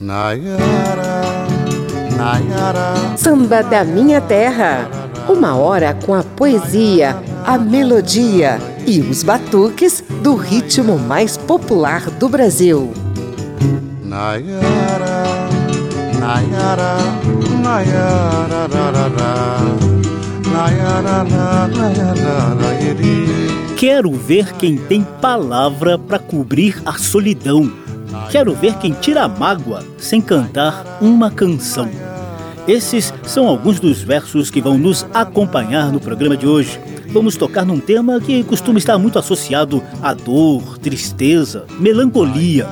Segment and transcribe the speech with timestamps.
[0.00, 1.24] Nayara,
[2.16, 3.18] Nayara.
[3.18, 4.88] Samba da Minha Terra.
[5.28, 12.28] Uma hora com a poesia, a melodia e os batuques do ritmo mais popular do
[12.28, 12.92] Brasil.
[14.04, 15.24] Nayara,
[16.20, 16.96] Nayara,
[17.60, 19.18] Nayara, Nayara,
[20.46, 21.24] Nayara,
[21.74, 22.54] Nayara,
[23.76, 27.87] Quero ver quem tem palavra para cobrir a solidão
[28.30, 31.88] Quero ver quem tira a mágoa sem cantar uma canção.
[32.66, 36.78] Esses são alguns dos versos que vão nos acompanhar no programa de hoje.
[37.06, 42.66] Vamos tocar num tema que costuma estar muito associado à dor, tristeza, melancolia.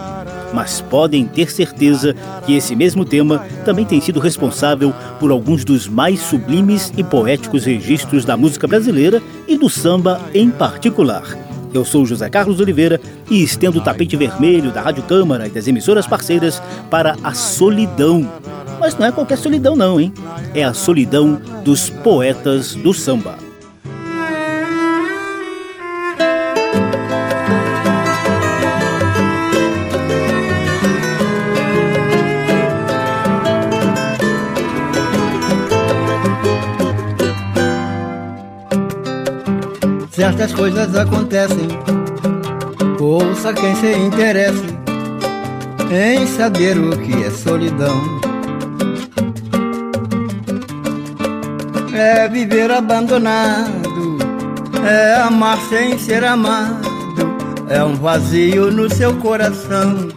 [0.52, 5.88] Mas podem ter certeza que esse mesmo tema também tem sido responsável por alguns dos
[5.88, 11.45] mais sublimes e poéticos registros da música brasileira e do samba em particular.
[11.76, 12.98] Eu sou José Carlos Oliveira
[13.30, 18.26] e estendo o tapete vermelho da Rádio Câmara e das emissoras parceiras para a solidão.
[18.80, 20.10] Mas não é qualquer solidão, não, hein?
[20.54, 23.45] É a solidão dos poetas do samba.
[40.16, 41.68] Certas coisas acontecem.
[42.98, 44.64] Ouça quem se interesse
[45.90, 48.00] em saber o que é solidão.
[51.92, 54.16] É viver abandonado,
[54.86, 56.80] é amar sem ser amado,
[57.68, 60.08] é um vazio no seu coração.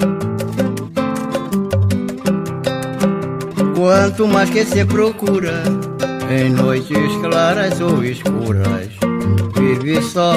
[3.75, 5.61] Quanto mais que se procura,
[6.30, 8.98] em noites claras ou escuras
[9.89, 10.33] vive só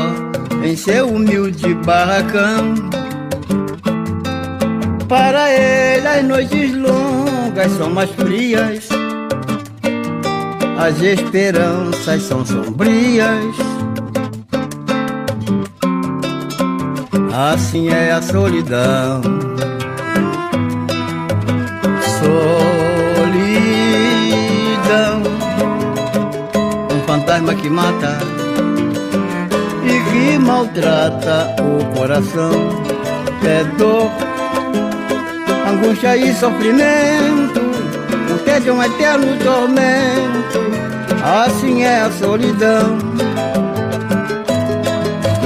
[0.65, 2.75] em seu humilde barracão.
[5.07, 8.89] Para ele as noites longas são mais frias,
[10.79, 13.55] as esperanças são sombrias.
[17.53, 19.21] Assim é a solidão.
[22.21, 23.53] Solidão,
[26.91, 28.42] um fantasma que mata
[30.13, 32.53] que maltrata o coração.
[33.45, 34.11] É dor,
[35.69, 37.61] angústia e sofrimento,
[38.33, 40.61] o tédio é um eterno tormento.
[41.25, 42.99] Assim é a solidão.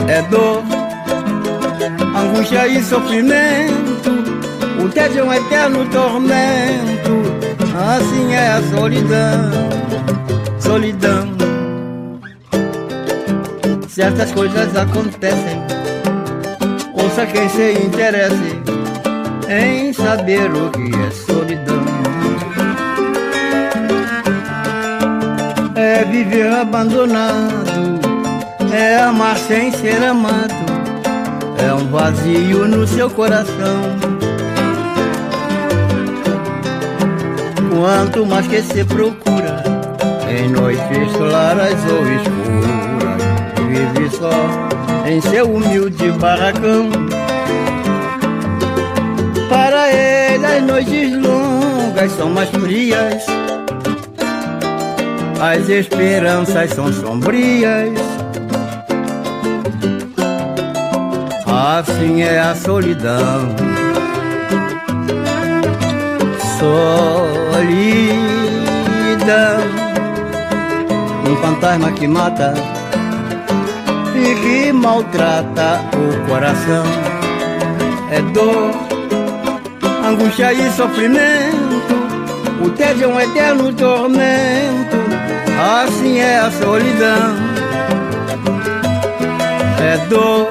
[0.09, 0.63] É dor,
[2.15, 4.11] angústia e sofrimento,
[4.85, 7.17] o tédio é um eterno tormento.
[7.97, 9.51] Assim é a solidão,
[10.59, 11.36] solidão
[13.97, 15.59] certas coisas acontecem.
[16.93, 18.61] Ouça quem se interesse
[19.49, 21.83] em saber o que é solidão.
[25.75, 27.99] É viver abandonado,
[28.71, 30.53] é amar sem ser amado,
[31.67, 33.81] é um vazio no seu coração.
[37.71, 39.65] Quanto mais que se procura,
[40.29, 42.86] em noites claras ou escuras
[43.77, 44.31] vive só
[45.07, 46.89] em seu humilde barracão.
[49.49, 53.27] Para ele as noites longas são mais frias,
[55.41, 57.91] as esperanças são sombrias.
[61.47, 63.55] Assim é a solidão.
[66.59, 66.87] Solidão,
[71.29, 72.55] um fantasma que mata
[74.17, 76.85] e que maltrata o coração.
[78.11, 78.73] É dor,
[80.07, 81.95] angústia e sofrimento,
[82.65, 84.97] o tédio é um eterno tormento,
[85.85, 87.37] assim é a solidão.
[89.81, 90.49] É dor,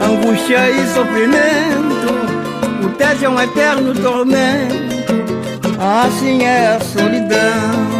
[0.00, 4.76] angústia e sofrimento, o tédio é um eterno tormento,
[5.78, 7.95] assim é a solidão.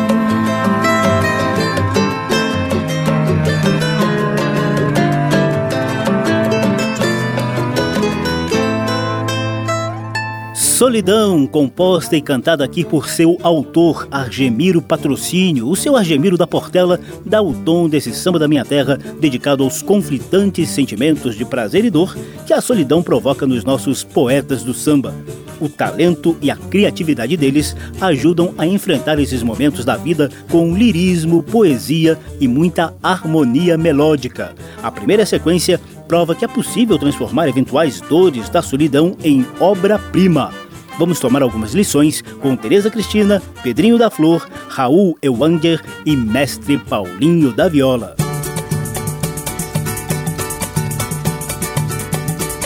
[10.77, 15.67] Solidão, composta e cantada aqui por seu autor, Argemiro Patrocínio.
[15.71, 19.81] O seu Argemiro da Portela dá o tom desse samba da minha terra, dedicado aos
[19.81, 22.15] conflitantes sentimentos de prazer e dor
[22.47, 25.15] que a solidão provoca nos nossos poetas do samba.
[25.59, 31.43] O talento e a criatividade deles ajudam a enfrentar esses momentos da vida com lirismo,
[31.43, 34.55] poesia e muita harmonia melódica.
[34.83, 40.66] A primeira sequência prova que é possível transformar eventuais dores da solidão em obra-prima.
[40.99, 47.53] Vamos tomar algumas lições com Tereza Cristina, Pedrinho da Flor, Raul Ewanger e Mestre Paulinho
[47.53, 48.17] da Viola.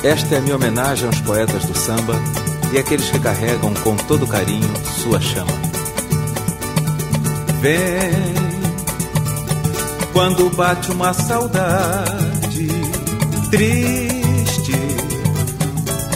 [0.02, 2.14] Esta é minha homenagem aos poetas do samba
[2.72, 4.70] e àqueles que carregam com todo carinho
[5.02, 5.52] sua chama.
[7.60, 8.40] Vem
[10.12, 12.68] quando bate uma saudade
[13.50, 14.72] triste,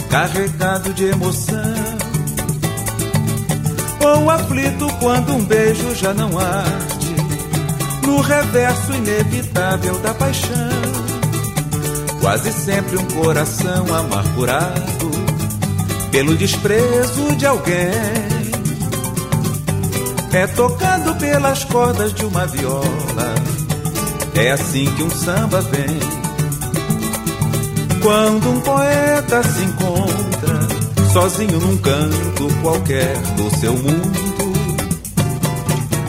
[0.09, 1.74] carregado de emoção,
[4.05, 7.15] ou aflito quando um beijo já não arde,
[8.05, 10.95] no reverso inevitável da paixão
[12.25, 15.11] quase sempre um coração amargurado
[16.09, 17.91] pelo desprezo de alguém.
[20.33, 23.35] É tocado pelas cordas de uma viola,
[24.33, 25.99] é assim que um samba vem.
[28.01, 30.34] Quando um poeta se encontra
[31.15, 34.53] sozinho num canto qualquer do seu mundo,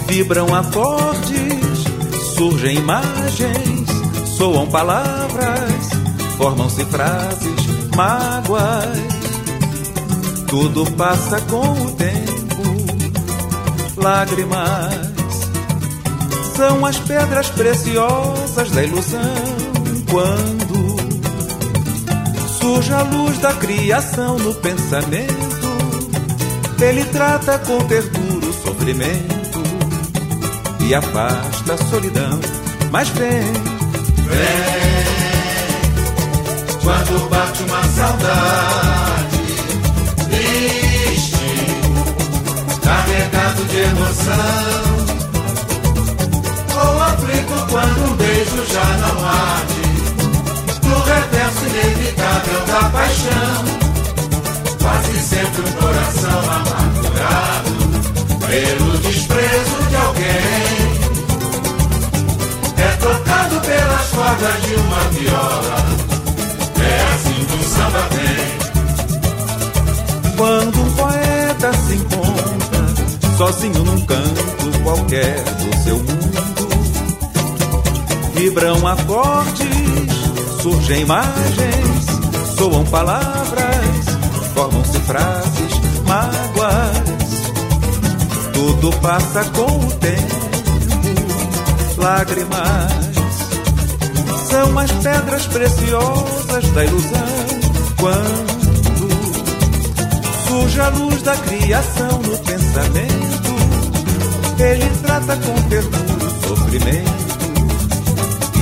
[0.09, 1.85] vibram acordes,
[2.35, 3.89] surgem imagens,
[4.37, 5.97] soam palavras
[6.37, 8.99] formam-se frases, mágoas.
[10.49, 12.63] Tudo passa com o tempo,
[13.97, 15.07] lágrimas
[16.57, 19.21] são as pedras preciosas da ilusão.
[20.11, 20.66] Quando
[22.67, 25.69] surge a luz da criação no pensamento,
[26.81, 29.63] ele trata com ternura o sofrimento
[30.81, 32.41] e afasta a solidão.
[32.91, 33.53] Mas vem,
[34.33, 35.07] vem.
[36.83, 39.37] Quando bate uma saudade
[40.29, 41.51] triste,
[42.83, 45.07] carregado de emoção,
[46.75, 49.87] ou aflito quando um beijo já não arde,
[50.83, 53.65] no reverso inevitável da paixão,
[54.81, 57.71] quase sempre um coração amargurado
[58.47, 60.77] pelo desprezo de alguém.
[62.79, 66.07] É tocado pelas cordas de uma viola.
[67.77, 68.09] Samba
[70.37, 76.69] Quando um poeta se encontra sozinho num canto qualquer do seu mundo,
[78.35, 80.16] vibram acordes,
[80.67, 82.07] surgem imagens,
[82.59, 84.05] soam palavras,
[84.53, 87.07] formam-se frases, mágoas.
[88.53, 90.35] Tudo passa com o tempo,
[91.99, 92.93] lágrimas
[94.51, 97.29] são as pedras preciosas da ilusão
[98.01, 99.09] quando
[100.49, 103.55] surge a luz da criação no pensamento,
[104.59, 107.27] ele trata com ternura o sofrimento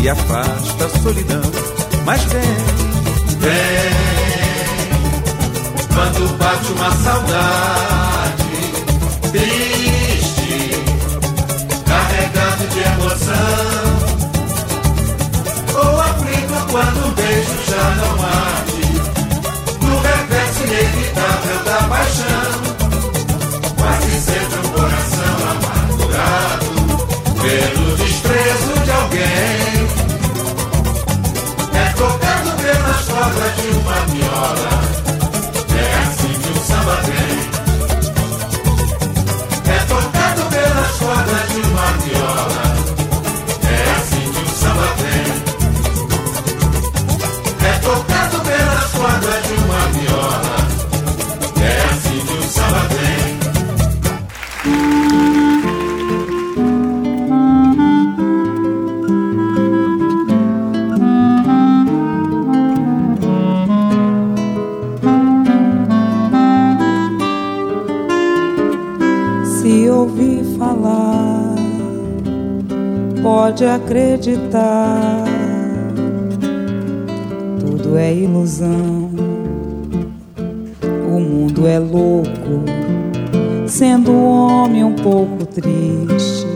[0.02, 1.63] e afasta a solidão.
[2.04, 2.42] Mas vem,
[3.38, 3.92] vem,
[5.94, 8.44] quando bate uma saudade
[9.32, 10.70] triste,
[11.86, 13.94] carregado de emoção.
[15.74, 18.54] Ou aflito quando um beijo já não há
[20.64, 22.52] inevitável da paixão.
[23.76, 26.66] Quase sempre um coração amargurado
[27.42, 27.83] pelo
[33.24, 35.13] cordas de uma viola.
[73.24, 75.24] Pode acreditar.
[77.58, 79.10] Tudo é ilusão,
[81.08, 82.64] o mundo é louco,
[83.66, 86.46] sendo homem um pouco triste.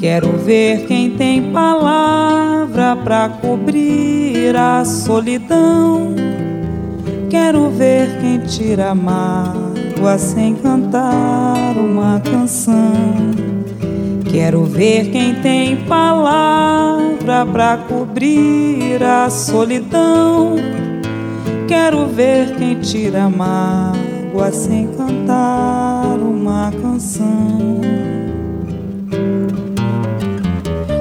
[0.00, 6.16] Quero ver quem tem palavra para cobrir a solidão.
[7.30, 13.47] Quero ver quem tira a mágoa sem cantar uma canção.
[14.38, 20.54] Quero ver quem tem palavra para cobrir a solidão.
[21.66, 27.80] Quero ver quem tira a mágoa sem cantar uma canção.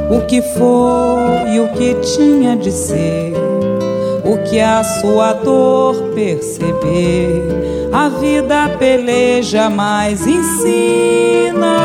[0.10, 3.34] O que foi e o que tinha de ser,
[4.26, 7.44] o que a sua dor perceber.
[7.94, 11.78] A vida peleja, mas ensina.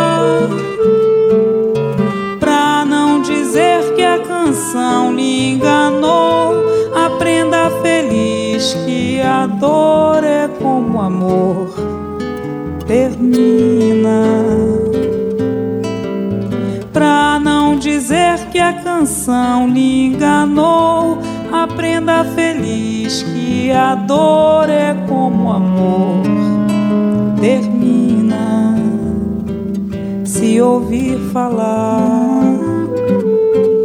[4.72, 6.54] Canção lhe enganou,
[6.94, 11.74] aprenda feliz que a dor é como amor
[12.86, 14.24] termina
[16.90, 21.18] pra não dizer que a canção lhe enganou.
[21.52, 26.22] Aprenda feliz que a dor é como amor
[27.38, 28.74] termina.
[30.24, 32.41] Se ouvir falar,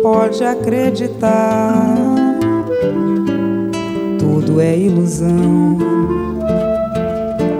[0.08, 1.98] pode acreditar.
[4.18, 5.78] Tudo é ilusão,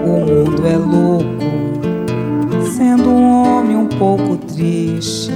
[0.02, 5.30] o mundo é louco, sendo um homem um pouco triste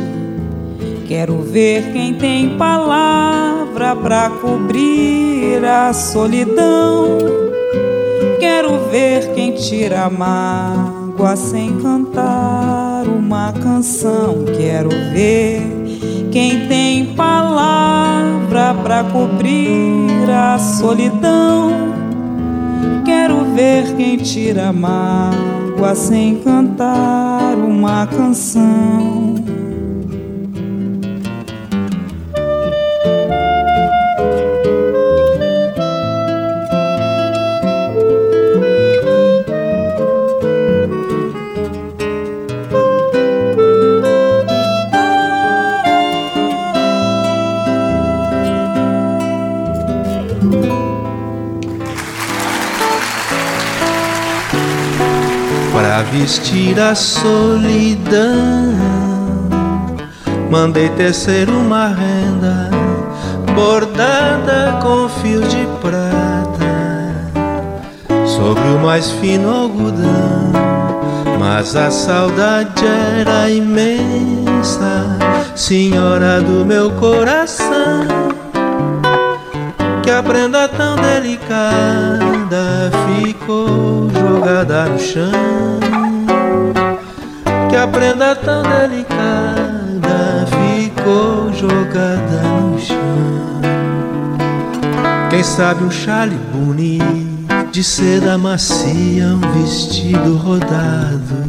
[1.07, 7.19] Quero ver quem tem palavra para cobrir a solidão.
[8.41, 14.47] Quero ver quem tira a mágoa sem cantar uma canção.
[14.57, 15.82] Quero ver
[16.33, 21.71] quem tem palavra para cobrir a solidão.
[23.05, 29.32] Quero ver quem tira mágoa sem cantar uma canção.
[56.13, 58.21] Vestir a solidão.
[60.51, 62.71] Mandei tecer uma renda
[63.55, 66.53] bordada com fios de prata
[68.27, 70.53] sobre o mais fino algodão.
[71.39, 72.85] Mas a saudade
[73.19, 75.19] era imensa,
[75.57, 77.72] senhora do meu coração.
[80.03, 85.81] Que a prenda tão delicada ficou jogada no chão
[87.73, 93.63] que a prenda tão delicada ficou jogada no chão.
[95.31, 97.33] Quem sabe um chale bonito
[97.73, 101.49] de seda macia, um vestido rodado.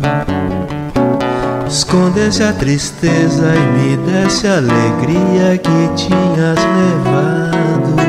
[1.67, 8.02] Escondesse a tristeza e me desse a alegria que tinhas levado.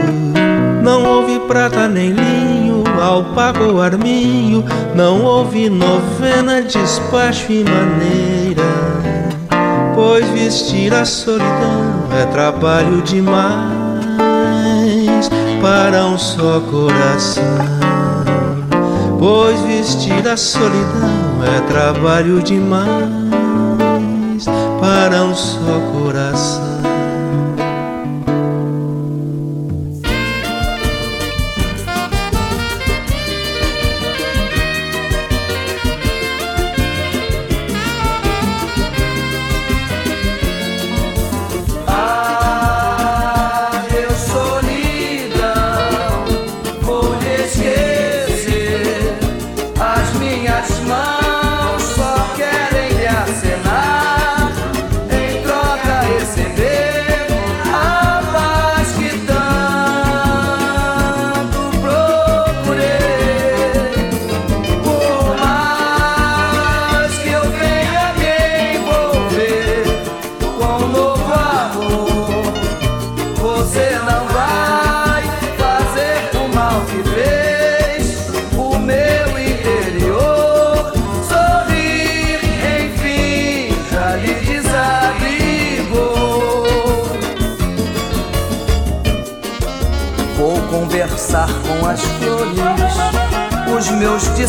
[1.55, 8.65] Prata nem linho alpaca ou arminho, não houve novena, despacho e maneira.
[9.95, 13.39] Pois vestir a solidão é trabalho demais
[15.63, 17.45] para um só coração.
[19.17, 23.24] Pois vestir a solidão é trabalho demais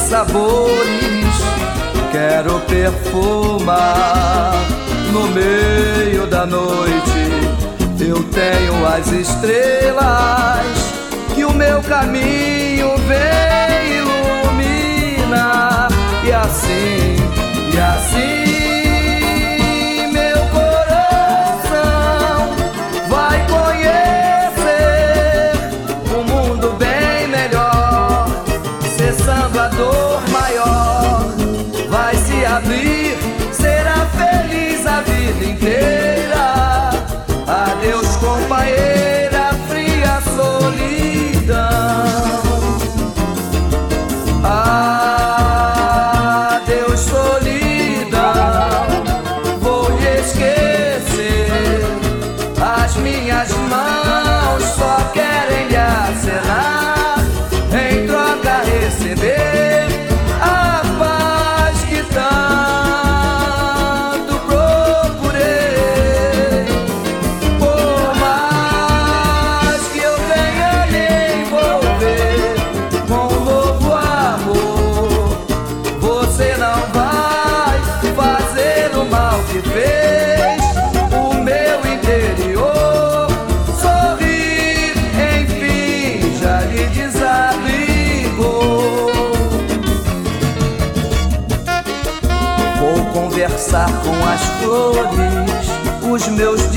[0.05, 1.15] sabores
[2.11, 4.53] quero perfumar.
[5.11, 6.95] No meio da noite
[7.99, 10.65] eu tenho as estrelas
[11.33, 13.97] que o meu caminho vem
[14.53, 15.89] iluminar.
[16.23, 17.17] E assim,
[17.73, 18.54] e assim.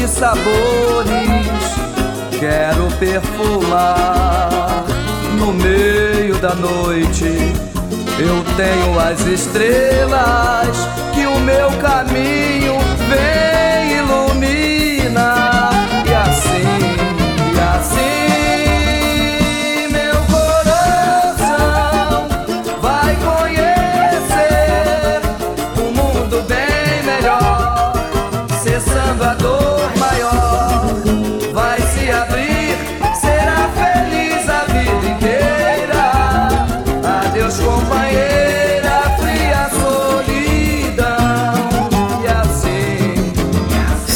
[0.08, 0.48] Meus dissabores.
[2.38, 4.84] Quero perfumar
[5.38, 7.52] no meio da noite.
[8.18, 15.70] Eu tenho as estrelas que o meu caminho vem ilumina.
[16.06, 16.96] E assim,
[17.54, 18.08] e assim.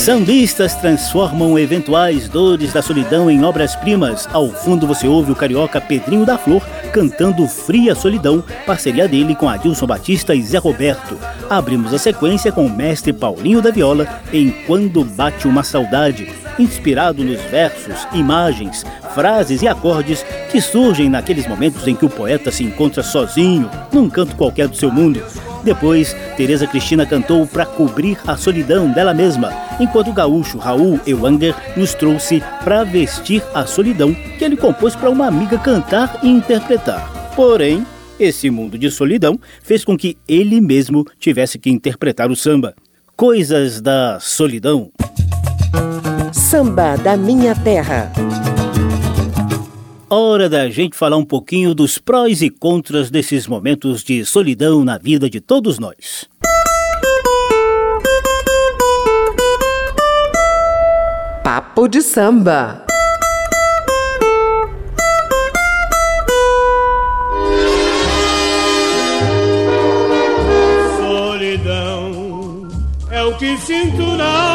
[0.02, 4.28] Sambistas transformam eventuais dores da solidão em obras-primas.
[4.32, 6.60] Ao fundo você ouve o carioca Pedrinho da Flor
[6.92, 11.16] cantando Fria Solidão, parceria dele com Adilson Batista e Zé Roberto.
[11.48, 16.28] Abrimos a sequência com o mestre Paulinho da Viola em Quando Bate Uma Saudade,
[16.58, 22.50] inspirado nos versos, imagens, frases e acordes que surgem naqueles momentos em que o poeta
[22.50, 25.22] se encontra sozinho, num canto qualquer do seu mundo
[25.62, 31.54] depois, Tereza Cristina cantou para cobrir a solidão dela mesma, enquanto o gaúcho Raul Ewanger
[31.76, 37.32] nos trouxe para vestir a solidão que ele compôs para uma amiga cantar e interpretar.
[37.34, 37.86] Porém,
[38.18, 42.74] esse mundo de solidão fez com que ele mesmo tivesse que interpretar o samba.
[43.16, 44.90] Coisas da solidão.
[46.32, 48.12] Samba da minha terra
[50.14, 54.98] hora da gente falar um pouquinho dos prós e contras desses momentos de solidão na
[54.98, 56.28] vida de todos nós.
[61.42, 62.84] Papo de samba.
[70.98, 72.68] Solidão
[73.10, 74.51] é o que sinto na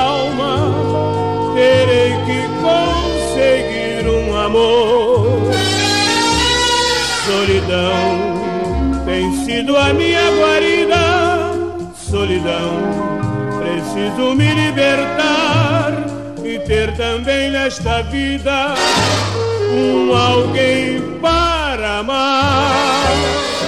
[0.00, 5.50] calma, terei que conseguir um amor.
[7.26, 12.70] Solidão tem sido a minha guarida, solidão,
[13.58, 15.92] preciso me libertar
[16.42, 18.74] e ter também nesta vida
[19.70, 23.10] um alguém para amar.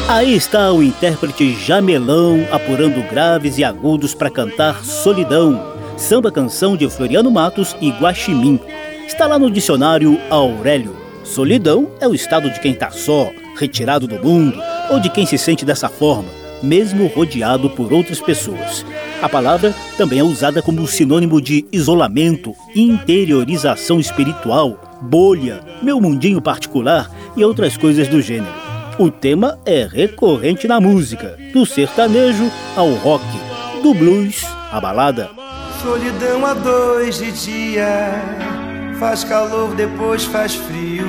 [0.09, 6.89] Aí está o intérprete Jamelão apurando graves e agudos para cantar Solidão, samba canção de
[6.89, 8.59] Floriano Matos e Guaxinim.
[9.07, 10.97] Está lá no dicionário Aurélio.
[11.25, 15.39] Solidão é o estado de quem está só, retirado do mundo, ou de quem se
[15.39, 16.29] sente dessa forma,
[16.63, 18.85] mesmo rodeado por outras pessoas.
[19.23, 27.09] A palavra também é usada como sinônimo de isolamento, interiorização espiritual, bolha, meu mundinho particular
[27.37, 28.53] e outras coisas do gênero.
[28.99, 33.25] O tema é recorrente na música, do sertanejo ao rock,
[33.83, 35.31] do blues à balada.
[35.83, 38.13] Solidão a dois de dia,
[39.01, 41.05] faz calor, depois faz frio.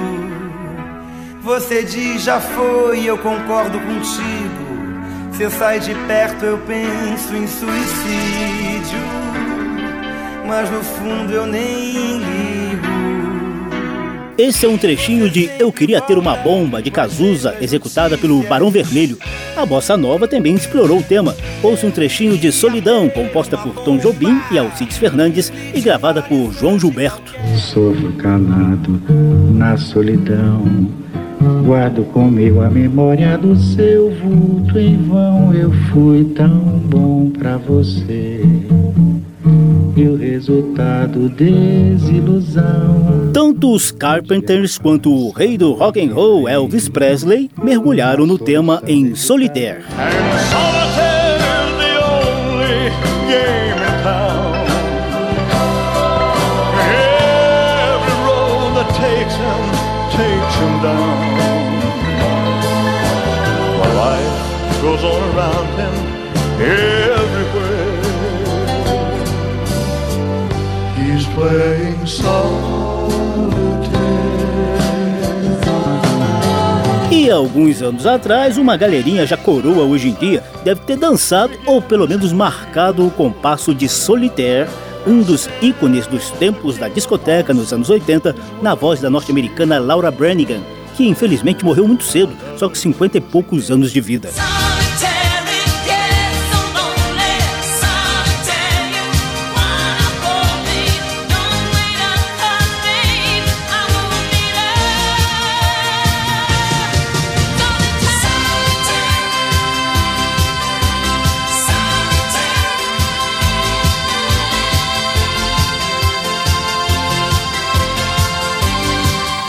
[1.44, 4.64] Você diz já foi, eu concordo contigo.
[5.32, 9.00] Você sai de perto, eu penso em suicídio.
[10.48, 12.93] Mas no fundo eu nem ligo.
[14.36, 18.72] Esse é um trechinho de Eu Queria Ter Uma Bomba, de Cazuza, executada pelo Barão
[18.72, 19.16] Vermelho.
[19.56, 21.36] A bossa nova também explorou o tema.
[21.62, 26.52] Ouça um trechinho de Solidão, composta por Tom Jobim e Alcides Fernandes e gravada por
[26.52, 27.32] João Gilberto.
[27.56, 29.00] Sofro calado
[29.54, 30.90] na solidão,
[31.64, 34.80] guardo comigo a memória do seu vulto.
[34.80, 38.42] Em vão eu fui tão bom pra você
[39.96, 43.32] e o resultado desilusão.
[43.34, 48.82] Tanto os Carpenters quanto o rei do rock and roll Elvis Presley mergulharam no tema
[48.88, 49.84] em Solitaire.
[77.54, 82.08] Alguns anos atrás, uma galerinha já coroa hoje em dia deve ter dançado ou pelo
[82.08, 84.68] menos marcado o compasso de Solitaire,
[85.06, 90.10] um dos ícones dos tempos da discoteca nos anos 80, na voz da norte-americana Laura
[90.10, 90.62] Branigan,
[90.96, 94.30] que infelizmente morreu muito cedo, só com 50 e poucos anos de vida.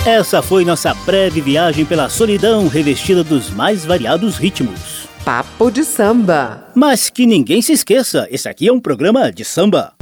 [0.07, 5.09] Essa foi nossa breve viagem pela solidão revestida dos mais variados ritmos.
[5.25, 6.69] Papo de samba.
[6.75, 9.95] Mas que ninguém se esqueça, esse aqui é um programa de samba.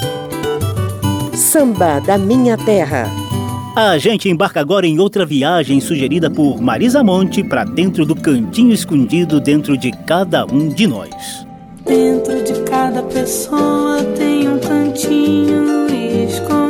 [1.33, 3.09] Samba da minha terra.
[3.77, 8.73] A gente embarca agora em outra viagem sugerida por Marisa Monte para dentro do cantinho
[8.73, 11.47] escondido dentro de cada um de nós.
[11.87, 15.87] Dentro de cada pessoa tem um cantinho
[16.27, 16.62] escondido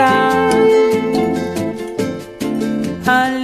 [0.00, 0.50] llorar.
[3.06, 3.39] Al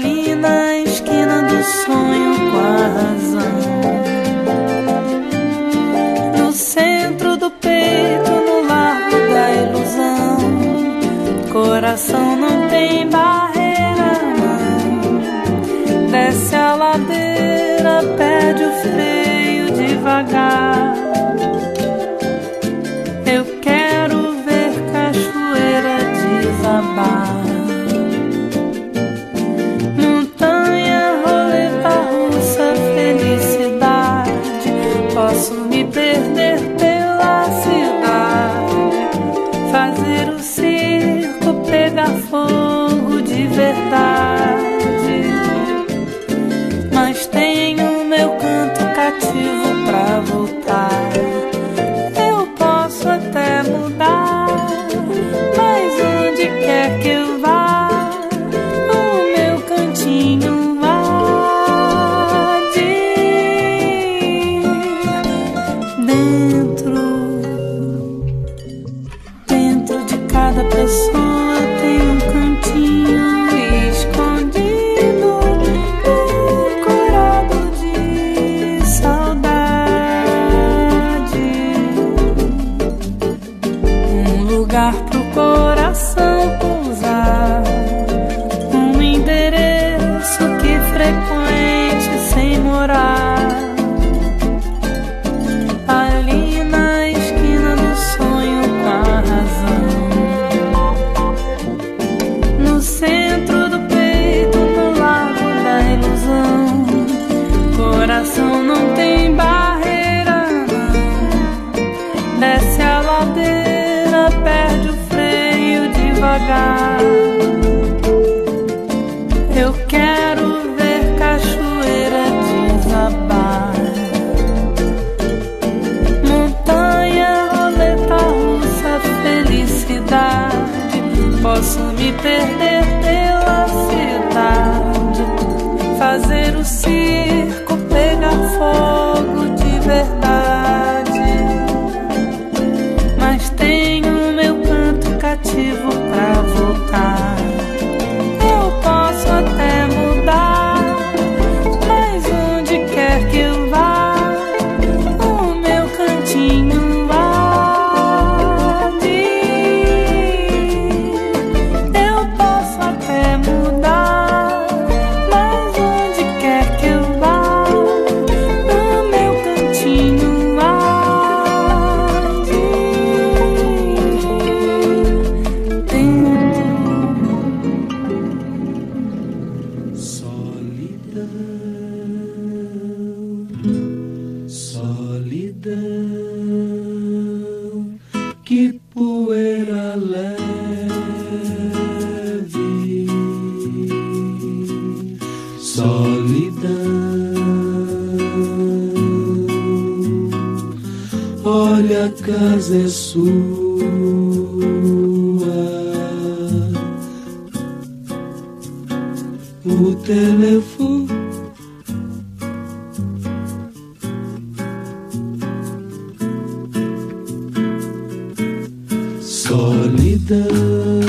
[219.46, 221.05] sólidão.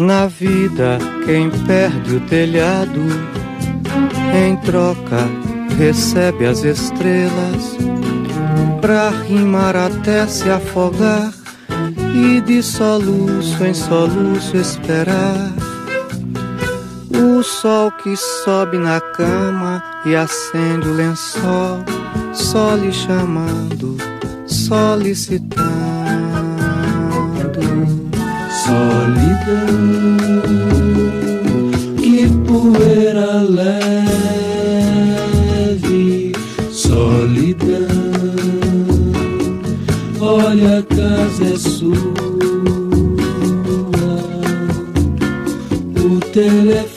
[0.00, 3.02] Na vida, quem perde o telhado,
[4.34, 5.28] em troca
[5.76, 7.76] recebe as estrelas,
[8.80, 11.34] pra rimar até se afogar
[12.14, 15.52] e de soluço em soluço esperar.
[17.14, 21.84] O sol que sobe na cama e acende o lençol,
[22.32, 23.98] só lhe chamando,
[24.46, 25.89] solicitando
[28.70, 29.66] solidão,
[31.98, 34.32] que poeira leve,
[36.70, 37.78] solidão.
[40.20, 41.96] Olha, a casa é sua,
[45.96, 46.89] o telefone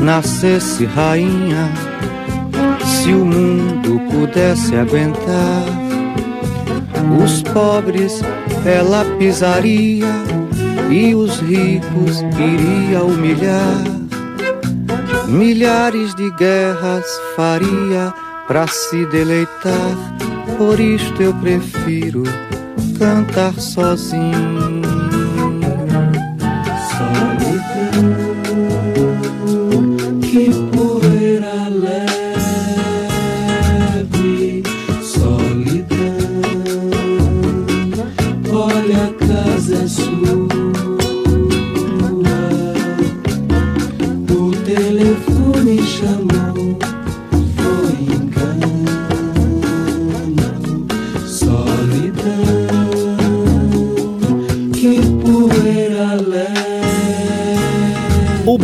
[0.00, 1.70] nascesse rainha,
[2.84, 5.64] se o mundo pudesse aguentar,
[7.22, 8.20] os pobres
[8.64, 10.06] ela pisaria
[10.90, 13.84] e os ricos iria humilhar.
[15.28, 17.06] Milhares de guerras
[17.36, 18.12] faria
[18.50, 19.96] para se deleitar,
[20.58, 22.24] por isto eu prefiro
[22.98, 24.89] cantar sozinho.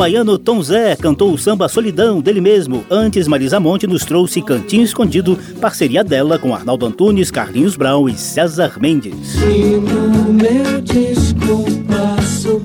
[0.07, 2.85] Baiano Tom Zé cantou o samba Solidão dele mesmo.
[2.89, 8.15] Antes, Marisa Monte nos trouxe Cantinho Escondido, parceria dela com Arnaldo Antunes, Carlinhos Brown e
[8.15, 9.35] César Mendes.
[9.43, 10.77] E no meu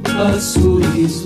[0.03, 1.25] passo riso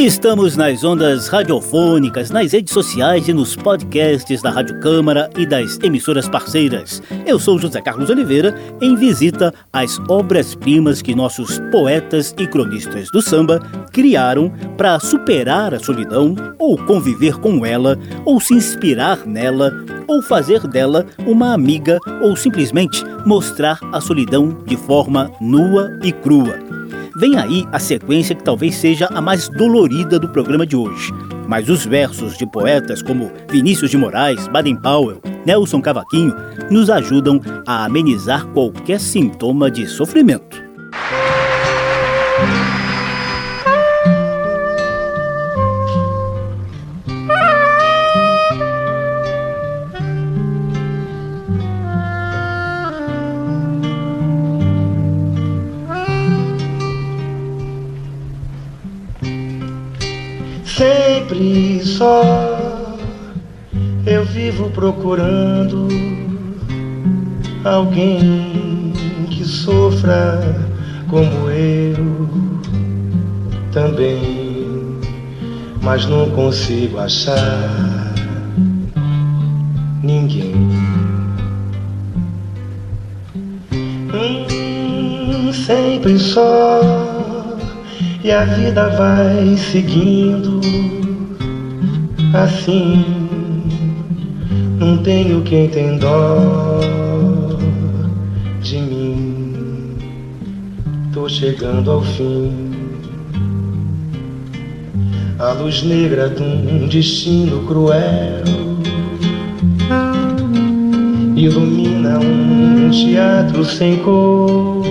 [0.00, 5.78] Estamos nas ondas radiofônicas, nas redes sociais e nos podcasts da Rádio Câmara e das
[5.82, 7.02] emissoras parceiras.
[7.26, 13.20] Eu sou José Carlos Oliveira, em visita às obras-primas que nossos poetas e cronistas do
[13.20, 13.60] samba
[13.92, 19.70] criaram para superar a solidão, ou conviver com ela, ou se inspirar nela,
[20.08, 26.69] ou fazer dela uma amiga, ou simplesmente mostrar a solidão de forma nua e crua.
[27.16, 31.12] Vem aí a sequência que talvez seja a mais dolorida do programa de hoje.
[31.48, 36.34] Mas os versos de poetas como Vinícius de Moraes, Baden Powell, Nelson Cavaquinho
[36.70, 40.69] nos ajudam a amenizar qualquer sintoma de sofrimento.
[62.00, 62.96] Só.
[64.06, 65.86] Eu vivo procurando
[67.62, 68.94] alguém
[69.28, 70.40] que sofra
[71.10, 72.30] como eu
[73.70, 74.98] também,
[75.82, 78.14] mas não consigo achar
[80.02, 80.54] ninguém.
[84.14, 86.80] Hum, sempre só
[88.24, 90.79] e a vida vai seguindo
[92.34, 93.04] assim.
[94.78, 96.80] Não tenho quem tem dó
[98.62, 99.96] de mim.
[101.28, 102.50] chegando ao fim.
[105.38, 108.42] A luz negra de um destino cruel
[111.36, 114.82] ilumina um teatro sem cor,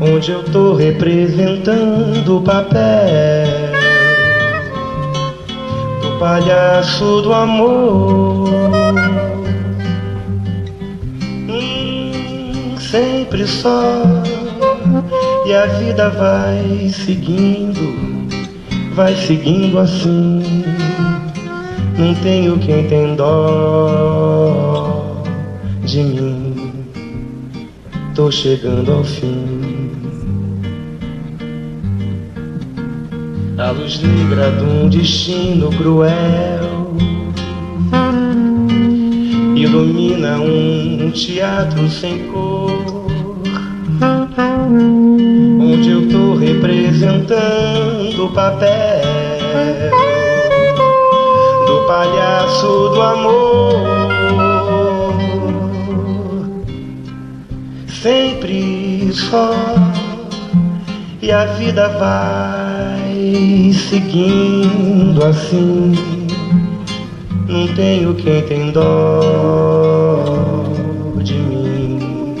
[0.00, 3.81] onde eu tô representando o papel
[6.22, 8.48] palhaço do amor.
[11.48, 14.04] Hum, sempre só
[15.44, 18.28] e a vida vai seguindo,
[18.94, 20.62] vai seguindo assim.
[21.98, 24.44] Não tenho quem tem dó
[25.84, 26.86] de mim.
[28.14, 29.51] Tô chegando ao fim.
[33.62, 36.96] A luz negra de um destino cruel
[39.54, 43.06] ilumina um teatro sem cor
[45.60, 49.00] onde eu tô representando o papel
[51.64, 53.82] do palhaço do amor.
[57.86, 59.54] Sempre só
[61.22, 62.61] e a vida vai
[63.72, 65.92] seguindo assim.
[67.48, 70.64] Não tenho quem tem dó
[71.22, 72.34] de mim.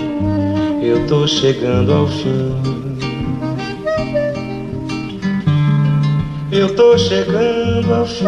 [0.82, 2.56] Eu tô chegando ao fim.
[6.50, 8.26] Eu tô chegando ao fim.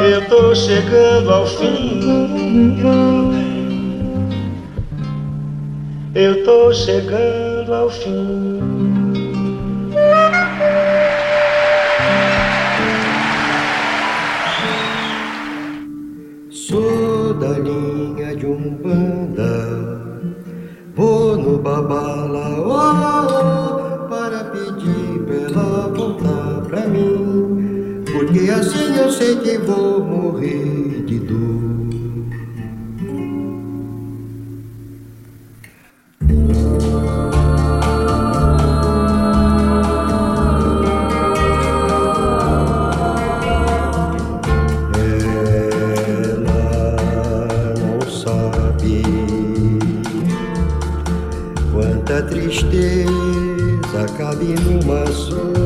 [0.00, 2.00] Eu tô chegando ao fim.
[6.14, 8.60] Eu tô chegando ao fim.
[16.50, 20.00] Sou da linha de Umbanda,
[20.94, 22.68] vou no Babalaô
[24.08, 31.18] para pedir pra ela voltar pra mim, porque assim eu sei que vou morrer de
[31.20, 31.77] dor.
[52.48, 55.57] Tristeza cabe numa solidão.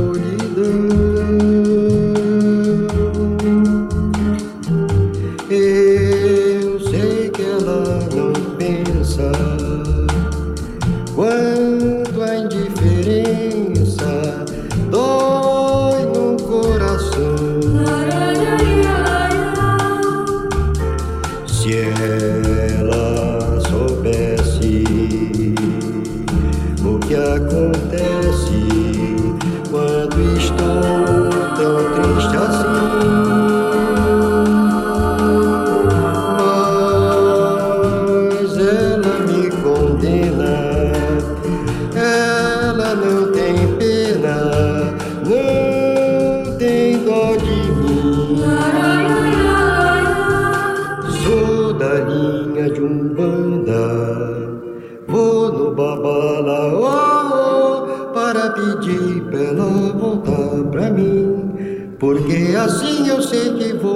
[62.65, 63.92] Assim eu sei que vou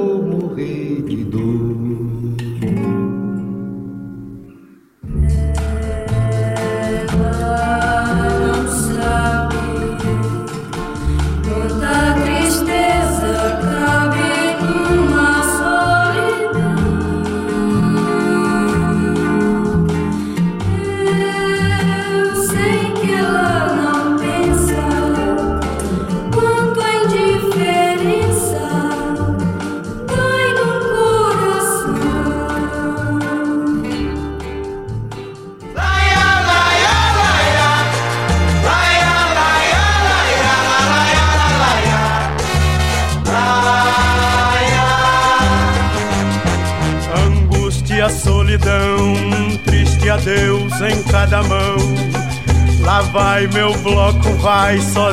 [54.66, 55.05] vai, só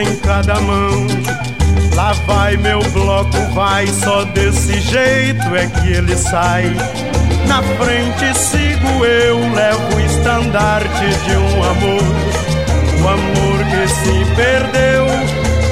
[0.00, 1.06] em cada mão.
[1.94, 6.72] Lá vai meu bloco, vai, só desse jeito é que ele sai.
[7.46, 12.02] Na frente sigo eu, levo o estandarte de um amor.
[13.02, 15.06] O amor que se perdeu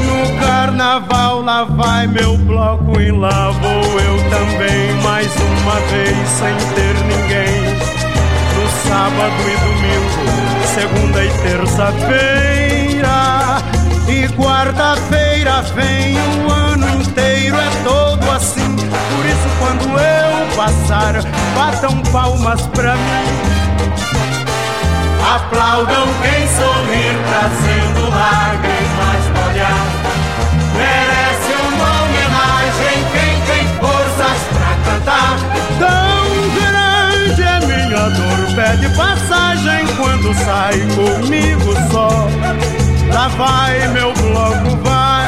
[0.05, 1.43] no carnaval.
[1.43, 4.93] Lá vai meu bloco e lá vou eu também.
[5.03, 7.77] Mais uma vez sem ter ninguém.
[8.57, 12.56] No sábado e domingo, segunda e terça-feira.
[14.35, 18.77] Quarta-feira vem o ano inteiro, é todo assim.
[18.77, 21.15] Por isso, quando eu passar,
[21.55, 23.57] batam palmas pra mim.
[25.35, 30.17] Aplaudam quem sorrir, trazendo lágrimas molhadas.
[30.77, 35.37] Merece uma homenagem quem tem forças pra cantar.
[35.79, 42.76] Tão grande é minha dor, pede passagem quando sai comigo só.
[43.17, 45.26] Lá vai meu bloco, vai,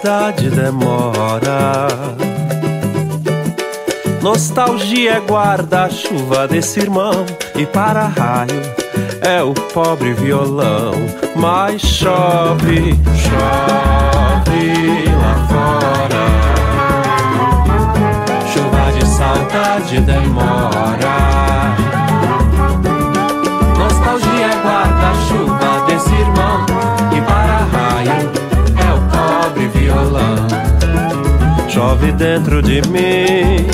[0.00, 1.88] saudade demora.
[4.22, 8.62] Nostalgia é guarda-chuva desse irmão e para-raio
[9.20, 10.92] é o pobre violão.
[11.36, 16.24] Mas chove, chove lá fora,
[18.52, 21.19] chuva de saudade demora.
[31.70, 33.66] Chove dentro de mim.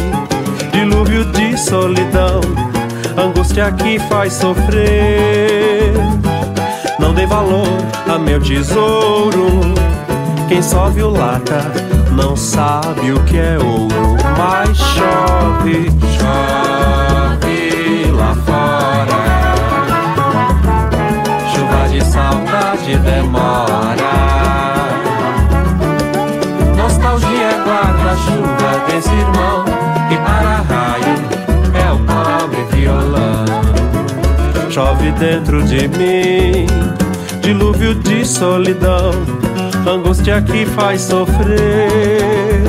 [0.73, 2.41] Dilúvio de solidão
[3.17, 5.95] Angústia que faz sofrer.
[6.99, 7.67] Não dei valor
[8.07, 9.75] a meu tesouro.
[10.49, 11.73] Quem só viu lata
[12.13, 19.17] não sabe o que é ouro Mas chove, chove lá fora.
[21.51, 24.16] Chuva de saudade demora.
[28.97, 29.63] Desse irmão
[30.11, 31.17] e para-raio
[31.75, 33.45] é o pobre violão.
[34.71, 36.67] Chove dentro de mim,
[37.43, 39.13] dilúvio de solidão,
[39.87, 42.63] angústia que faz sofrer.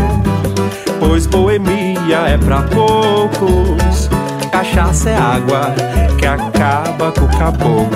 [0.99, 4.09] Pois boemia é pra poucos,
[4.51, 5.73] cachaça é água
[6.19, 7.87] que acaba com o caboclo.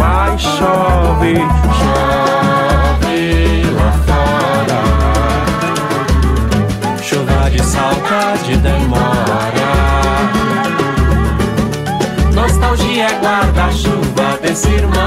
[0.00, 2.85] Mas chove, chove
[14.64, 15.05] ir man.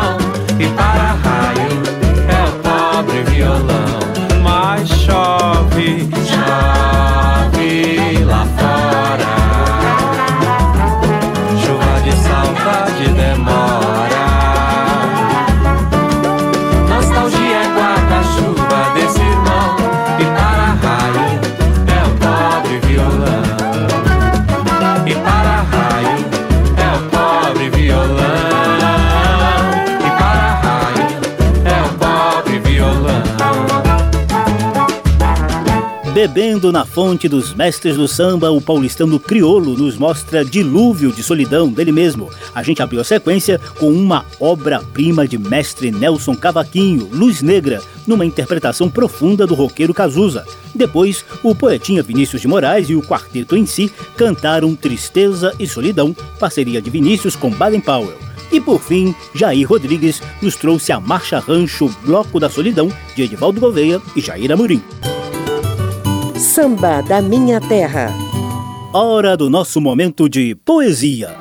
[36.19, 41.69] Bebendo na fonte dos mestres do samba, o paulistano criolo nos mostra dilúvio de solidão
[41.69, 42.29] dele mesmo.
[42.53, 48.25] A gente abriu a sequência com uma obra-prima de mestre Nelson Cavaquinho, Luz Negra, numa
[48.25, 50.45] interpretação profunda do roqueiro Cazuza.
[50.75, 56.13] Depois, o poetinha Vinícius de Moraes e o quarteto em si cantaram Tristeza e Solidão,
[56.37, 58.19] parceria de Vinícius com Baden Powell.
[58.51, 63.61] E por fim, Jair Rodrigues nos trouxe a Marcha Rancho Bloco da Solidão, de Edivaldo
[63.61, 64.83] Gouveia e Jair Amorim.
[66.39, 68.13] Samba da Minha Terra.
[68.93, 71.35] Hora do nosso momento de poesia.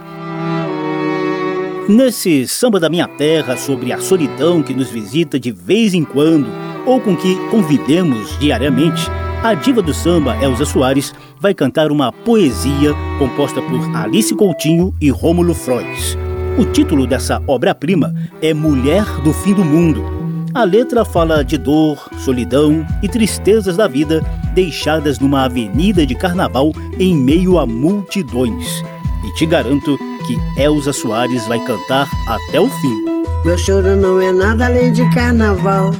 [1.89, 6.49] Nesse Samba da Minha Terra, sobre a solidão que nos visita de vez em quando
[6.85, 9.09] ou com que convivemos diariamente,
[9.41, 15.11] a diva do samba, Elza Soares, vai cantar uma poesia composta por Alice Coutinho e
[15.11, 16.19] Rômulo Frois.
[16.59, 20.18] O título dessa obra-prima é Mulher do Fim do Mundo.
[20.55, 24.23] A letra fala de dor, solidão e tristezas da vida
[24.55, 28.83] deixadas numa avenida de carnaval em meio a multidões.
[29.25, 29.97] E te garanto
[30.27, 33.05] que Elza Soares vai cantar até o fim.
[33.45, 35.93] Meu choro não é nada além de carnaval.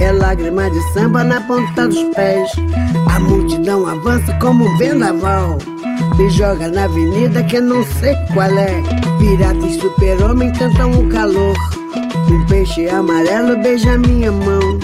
[0.00, 2.50] É lágrima de samba na ponta dos pés.
[3.10, 5.58] A multidão avança como um vendaval.
[6.16, 8.82] Me joga na avenida que não sei qual é.
[9.18, 11.56] Pirata e super-homem cantam o calor.
[12.30, 14.78] Um peixe amarelo beija minha mão.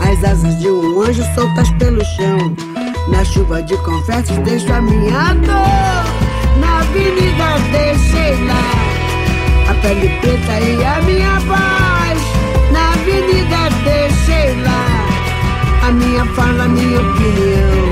[0.00, 2.54] As asas de um anjo soltas pelo chão.
[3.08, 6.04] Na chuva de confetes deixo a minha dor.
[6.60, 9.70] Na avenida deixei lá.
[9.70, 12.20] A pele preta e a minha voz.
[12.72, 14.84] Na avenida deixei lá.
[15.86, 17.84] A minha fala, a minha opinião.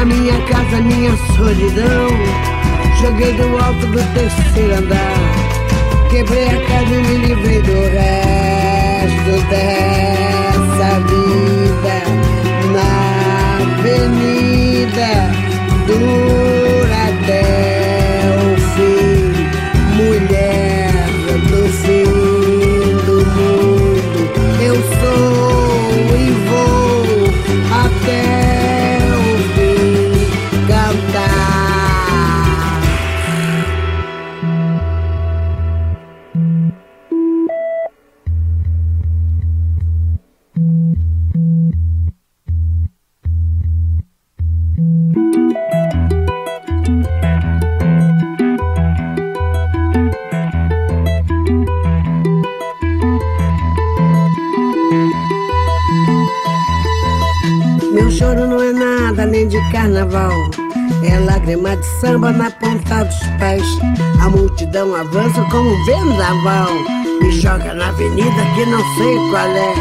[0.00, 2.49] A minha casa, a minha solidão.
[3.00, 6.08] Joguei do alto do terceiro andar.
[6.10, 10.39] Quebrei a casa e me livrei do resto dessa
[64.70, 66.68] multidão avança como um vendaval.
[67.20, 69.74] Me joga na avenida que não sei qual é.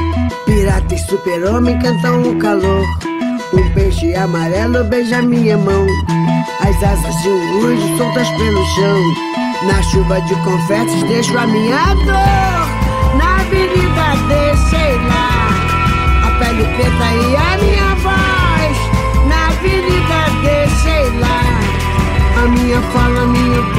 [0.46, 2.84] Pirata e super-homem cantam o calor.
[3.54, 5.86] Um peixe amarelo beija minha mão.
[6.62, 9.00] As asas de um anjo soltas pelo chão.
[9.68, 13.16] Na chuva de confetes deixo a minha dor.
[13.18, 15.50] Na avenida deixei lá
[16.26, 18.78] a pele preta e a minha voz.
[19.28, 21.40] Na avenida deixei lá
[22.42, 23.79] a minha fala, a minha.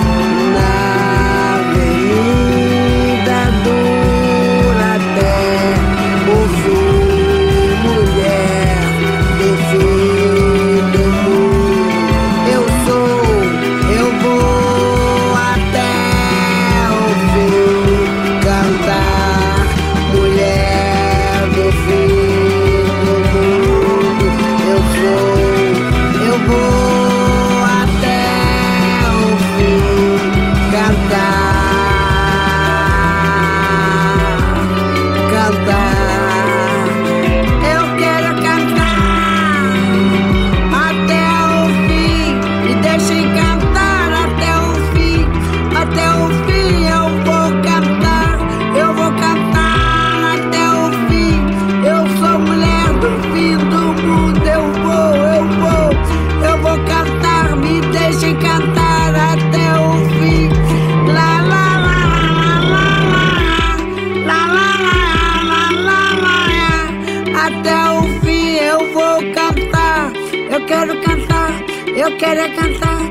[67.51, 70.11] Até o fim eu vou cantar.
[70.51, 71.51] Eu quero cantar,
[71.95, 73.01] eu quero cantar.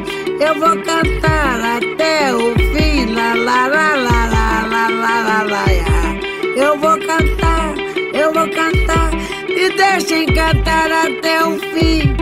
[0.41, 3.13] Eu vou cantar até o fim.
[3.15, 5.65] Lá, lá, lá, lá, lá, lá, lá, lá, lá.
[6.57, 7.75] Eu vou cantar,
[8.15, 9.11] eu vou cantar.
[9.49, 12.21] Me deixem cantar até o fim.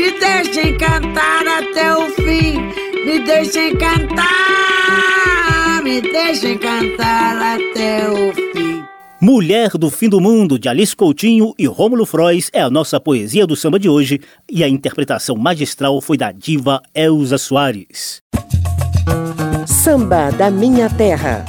[0.00, 2.58] Me deixem cantar até o fim,
[3.04, 4.22] me deixem cantar,
[5.82, 8.69] me deixem cantar até o fim.
[9.22, 13.46] Mulher do Fim do Mundo, de Alice Coutinho e Rômulo Frois, é a nossa poesia
[13.46, 14.18] do samba de hoje
[14.50, 18.22] e a interpretação magistral foi da diva Elza Soares.
[19.66, 21.44] Samba da Minha Terra.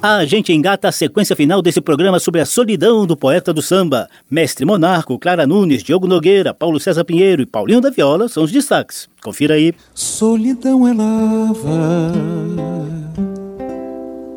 [0.00, 4.08] A gente engata a sequência final desse programa sobre a solidão do poeta do samba.
[4.30, 8.52] Mestre Monarco, Clara Nunes, Diogo Nogueira, Paulo César Pinheiro e Paulinho da Viola são os
[8.52, 9.08] destaques.
[9.20, 9.74] Confira aí.
[9.92, 12.12] Solidão é lava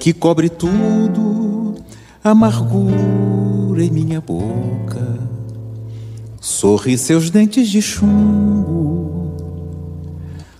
[0.02, 1.76] que cobre tudo,
[2.24, 5.20] amargura em minha boca.
[6.40, 9.36] Sorri seus dentes de chumbo.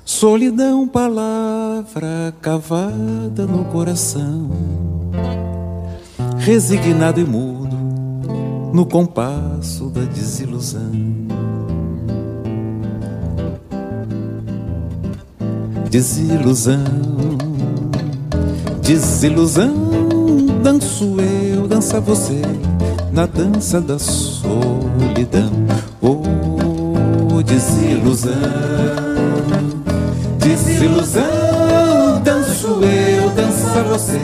[0.06, 4.52] Solidão, palavra cavada no coração,
[6.38, 7.76] resignado e mudo
[8.72, 10.92] no compasso da desilusão.
[15.90, 16.78] Desilusão,
[18.92, 19.74] desilusão,
[20.62, 22.42] danço eu, dança você,
[23.10, 25.50] na dança da solidão.
[26.02, 28.34] Oh, desilusão,
[30.40, 31.24] desilusão,
[32.22, 34.20] danço eu, dança você,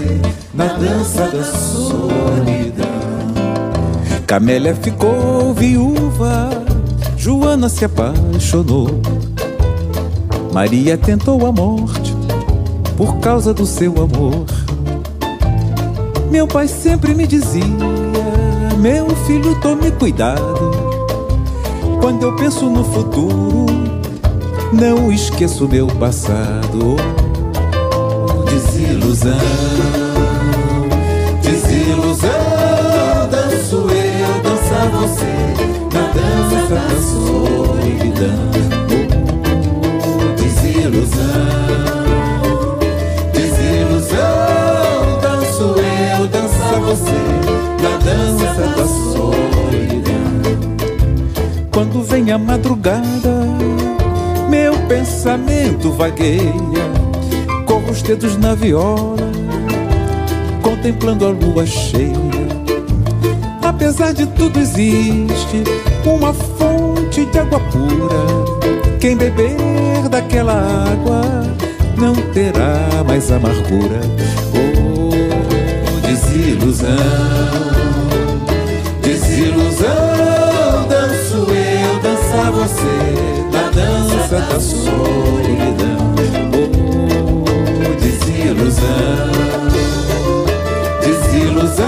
[0.53, 2.87] na dança da solidão.
[4.27, 6.49] Camélia ficou viúva,
[7.15, 8.99] Joana se apaixonou.
[10.51, 12.17] Maria tentou a morte
[12.97, 14.56] por causa do seu amor.
[16.29, 17.63] Meu pai sempre me dizia:
[18.77, 20.87] Meu filho, tome cuidado.
[22.01, 23.65] Quando eu penso no futuro,
[24.73, 26.95] não esqueço meu passado.
[28.45, 29.31] Desilusão,
[31.41, 32.29] desilusão,
[33.31, 35.33] danço eu, dança você,
[35.93, 38.51] na dança da solidão.
[40.35, 41.96] Desilusão,
[46.87, 47.11] você,
[47.83, 50.13] na dança da solidão.
[51.73, 53.45] Quando vem a madrugada,
[54.49, 56.53] meu pensamento vagueia,
[57.65, 59.17] corro os dedos na viola,
[60.61, 62.15] contemplando a lua cheia.
[63.61, 65.63] Apesar de tudo, existe
[66.05, 68.97] uma fonte de água pura.
[69.01, 71.21] Quem beber daquela água
[71.97, 73.99] não terá mais amargura.
[76.27, 76.87] Desilusão,
[79.01, 79.87] desilusão,
[80.89, 82.97] danço eu, dança você,
[83.51, 86.15] na dança da solidão.
[86.53, 89.31] Oh, desilusão,
[91.01, 91.85] desilusão,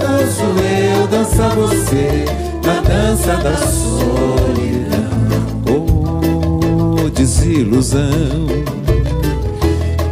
[0.00, 2.24] danço eu, dança você,
[2.64, 5.06] na dança da solidão.
[5.68, 8.46] Oh, desilusão,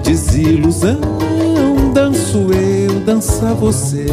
[0.02, 1.00] desilusão,
[1.94, 2.73] danço eu,
[3.24, 4.06] dança você,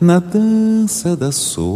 [0.00, 1.70] na dança da solidão.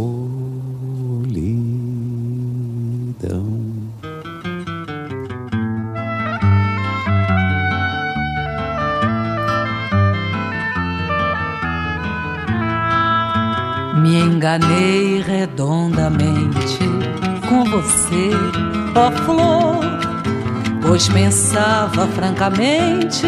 [14.01, 16.79] Me enganei redondamente
[17.47, 18.31] com você,
[18.95, 19.85] ó flor,
[20.81, 23.27] pois pensava francamente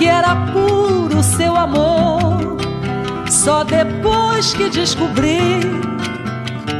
[0.00, 2.56] que era puro seu amor.
[3.28, 5.60] Só depois que descobri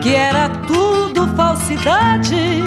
[0.02, 2.64] que era tudo falsidade,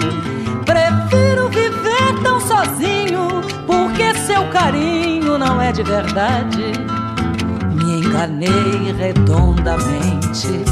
[0.64, 6.72] prefiro viver tão sozinho, porque seu carinho não é de verdade.
[7.74, 10.64] Me enganei redondamente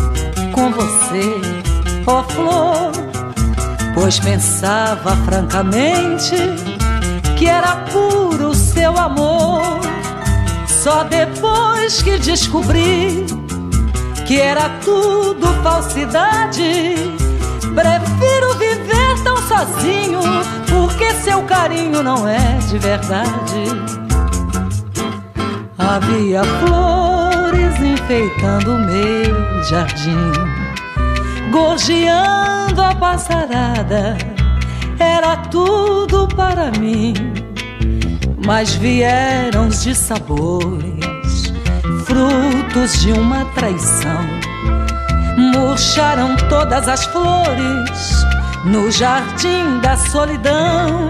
[0.53, 1.41] com você,
[2.07, 2.93] ó flor,
[3.95, 6.37] pois pensava francamente
[7.37, 8.52] que era puro
[8.83, 9.81] seu amor.
[10.67, 13.25] Só depois que descobri
[14.27, 16.97] que era tudo falsidade,
[17.77, 20.21] prefiro viver tão sozinho,
[20.69, 23.63] porque seu carinho não é de verdade.
[25.79, 30.33] Havia flores enfeitando meu jardim,
[31.53, 34.19] gorjeando a passarada,
[34.99, 37.42] era tudo para mim.
[38.45, 41.53] Mas vieram os dissabores,
[42.05, 44.25] frutos de uma traição,
[45.37, 48.25] murcharam todas as flores
[48.65, 51.09] no jardim da solidão.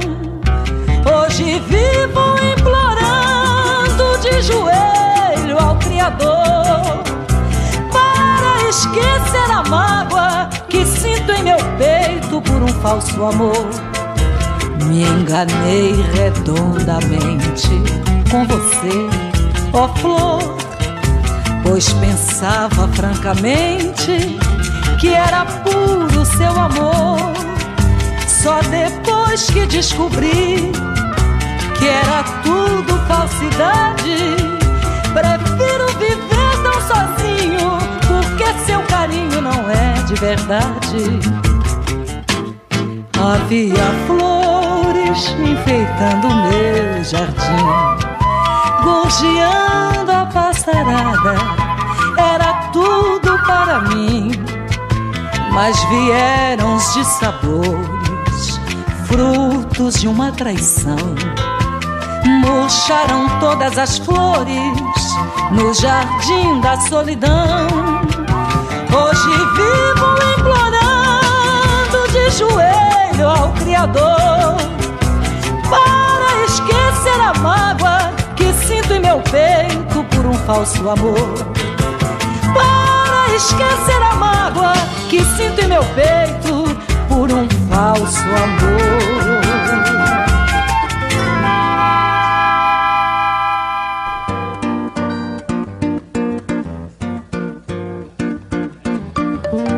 [1.04, 7.02] Hoje vivo implorando de joelho ao Criador
[7.90, 10.84] para esquecer a mágoa que
[12.82, 13.91] falso amor.
[14.92, 17.70] Me enganei redondamente
[18.30, 19.08] com você,
[19.72, 20.58] ó flor,
[21.62, 24.38] pois pensava francamente
[25.00, 27.32] que era puro seu amor.
[28.28, 30.70] Só depois que descobri
[31.78, 34.36] que era tudo falsidade,
[35.14, 41.18] prefiro viver tão sozinho, porque seu carinho não é de verdade.
[43.18, 44.41] Havia
[45.12, 47.66] flores enfeitando meu jardim,
[48.82, 51.34] gorjeando a passarada,
[52.16, 54.30] era tudo para mim.
[55.52, 58.60] Mas vieram os dissabores,
[59.06, 60.96] frutos de uma traição.
[62.24, 64.56] Murcharam todas as flores
[65.50, 67.66] no jardim da solidão.
[68.94, 70.06] Hoje vivo
[70.38, 74.72] implorando de joelho ao Criador
[75.72, 81.34] para esquecer a mágoa que sinto em meu peito por um falso amor.
[82.54, 84.74] Para esquecer a mágoa
[85.08, 86.64] que sinto em meu peito
[87.08, 88.92] por um falso amor.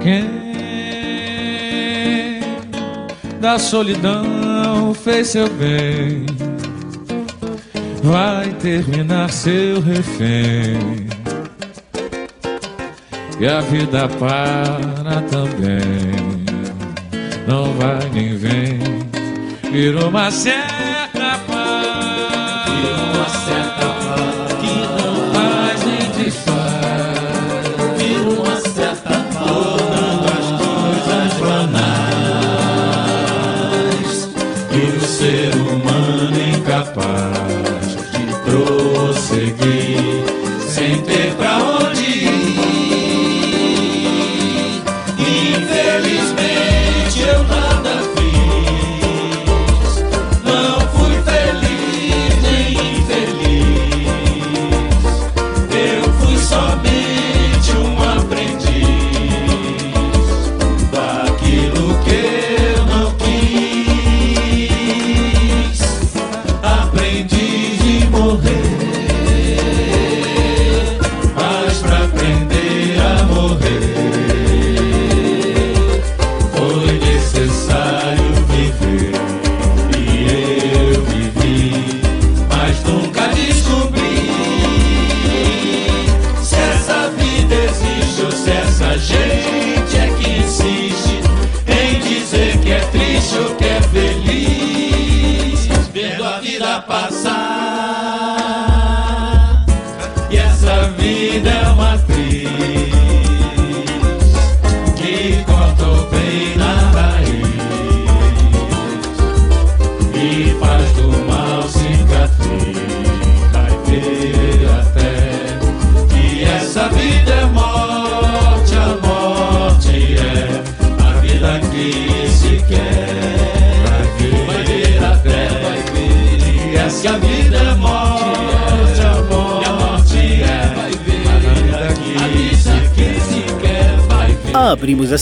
[0.02, 0.44] Quem
[3.40, 4.33] da solidão
[4.92, 6.26] fez seu bem
[8.02, 11.06] vai terminar seu refém.
[13.40, 16.44] E a vida para também
[17.48, 18.78] não vai nem vem
[19.72, 20.30] vira uma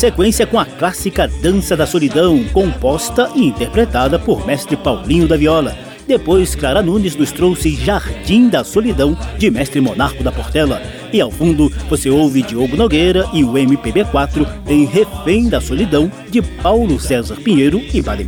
[0.02, 5.78] sequência com a clássica Dança da Solidão, composta e interpretada por mestre Paulinho da Viola.
[6.08, 10.82] Depois, Clara Nunes nos trouxe Jardim da Solidão, de mestre Monarco da Portela.
[11.12, 16.42] E ao fundo, você ouve Diogo Nogueira e o MPB4 em Refém da Solidão, de
[16.42, 18.26] Paulo César Pinheiro e Baden.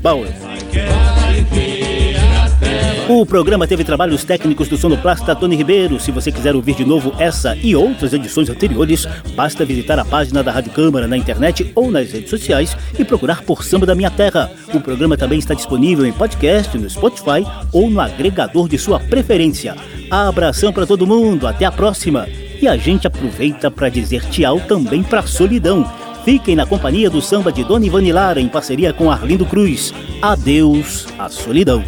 [3.16, 6.00] O programa teve trabalhos técnicos do sonoplasta Tony Ribeiro.
[6.00, 9.06] Se você quiser ouvir de novo essa e outras edições anteriores,
[9.36, 13.42] basta visitar a página da Rádio Câmara na internet ou nas redes sociais e procurar
[13.42, 14.50] por Samba da Minha Terra.
[14.74, 19.76] O programa também está disponível em podcast, no Spotify ou no agregador de sua preferência.
[20.10, 22.26] Abração para todo mundo, até a próxima!
[22.60, 25.88] E a gente aproveita para dizer tchau também para a solidão.
[26.24, 29.94] Fiquem na companhia do samba de Dona Ivani Lara em parceria com Arlindo Cruz.
[30.20, 31.84] Adeus, a solidão.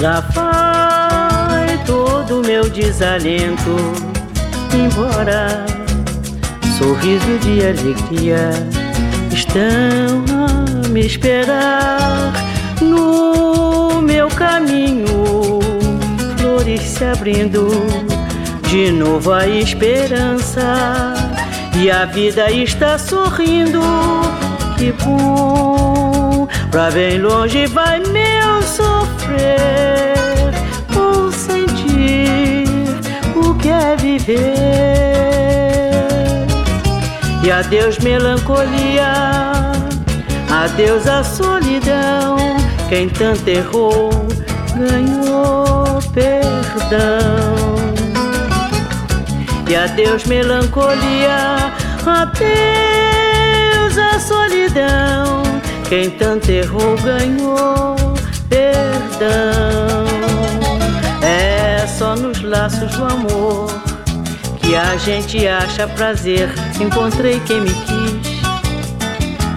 [0.00, 3.76] Já vai todo meu desalento
[4.74, 5.66] embora.
[6.78, 8.50] Sorriso de alegria
[9.30, 12.32] estão a me esperar
[12.80, 15.60] no meu caminho.
[16.38, 17.68] Flores se abrindo,
[18.70, 21.12] de novo a esperança.
[21.76, 23.80] e a vida está sorrindo.
[24.78, 26.19] Que bom,
[26.70, 30.14] pra bem longe vai meu sofrer.
[30.88, 32.64] Vou sentir
[33.34, 34.36] o que é viver.
[37.42, 39.12] E adeus, melancolia,
[40.50, 42.36] adeus a solidão.
[42.88, 44.10] Quem tanto errou
[44.76, 47.80] ganhou perdão.
[49.68, 51.72] E adeus, melancolia,
[52.06, 54.59] adeus a solidão.
[55.90, 57.96] Quem tanto errou ganhou
[58.48, 60.06] perdão.
[61.20, 63.68] É só nos laços do amor
[64.62, 66.48] que a gente acha prazer.
[66.80, 68.40] Encontrei quem me quis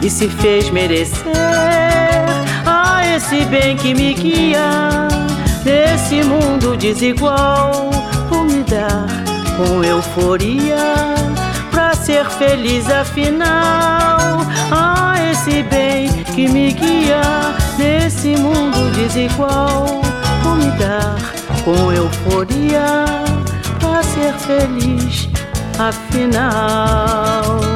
[0.02, 1.36] e se fez merecer.
[2.66, 5.08] Ah, esse bem que me guia
[5.64, 7.92] nesse mundo desigual.
[8.28, 9.06] Vou me dar
[9.56, 10.96] com euforia
[11.70, 14.40] pra ser feliz afinal.
[14.72, 17.22] Ah, esse bem que me guia
[17.78, 20.02] nesse mundo desigual.
[20.44, 21.16] Vou me dar
[21.66, 23.06] com euforia
[23.80, 25.28] pra ser feliz
[25.80, 27.73] afinal.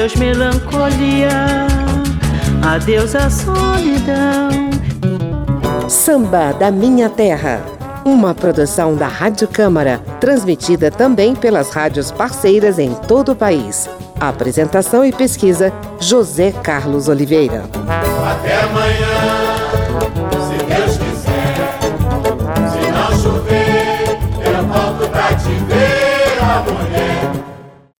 [0.00, 1.28] Adeus, melancolia,
[2.62, 4.48] adeus a solidão.
[5.90, 7.60] Samba da Minha Terra.
[8.02, 13.90] Uma produção da Rádio Câmara, transmitida também pelas rádios parceiras em todo o país.
[14.18, 15.70] Apresentação e pesquisa:
[16.00, 17.64] José Carlos Oliveira.
[18.24, 19.09] Até amanhã.